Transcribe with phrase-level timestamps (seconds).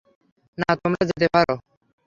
[0.57, 1.55] না, তোমরা যেতে পারো।